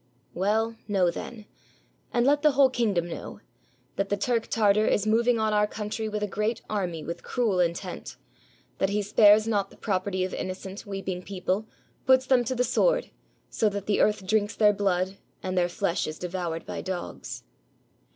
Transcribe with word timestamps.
"Well, 0.33 0.77
know 0.87 1.11
then, 1.11 1.45
and 2.11 2.25
let 2.25 2.41
the 2.41 2.53
whole 2.53 2.71
kingdom 2.71 3.07
know, 3.07 3.39
that 3.97 4.09
the 4.09 4.17
Turk 4.17 4.47
Tartar 4.47 4.87
is 4.87 5.05
moving 5.05 5.37
on 5.37 5.53
our 5.53 5.67
country 5.67 6.09
with 6.09 6.23
a 6.23 6.27
great 6.27 6.63
army, 6.67 7.03
with 7.03 7.21
cruel 7.21 7.59
intent; 7.59 8.15
that 8.79 8.89
he 8.89 9.03
spares 9.03 9.47
not 9.47 9.69
the 9.69 9.77
property 9.77 10.23
of 10.23 10.33
innocent, 10.33 10.87
weeping 10.87 11.21
people, 11.21 11.67
puts 12.07 12.25
them 12.25 12.43
to 12.45 12.55
the 12.55 12.63
sword, 12.63 13.11
so 13.51 13.69
that 13.69 13.85
the 13.85 14.01
earth 14.01 14.25
drinks 14.25 14.55
their 14.55 14.73
blood, 14.73 15.17
and 15.43 15.55
their 15.55 15.69
flesh 15.69 16.07
is 16.07 16.17
devoured 16.17 16.65
by 16.65 16.81
dogs." 16.81 17.43